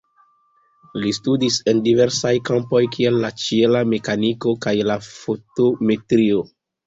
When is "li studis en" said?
1.01-1.81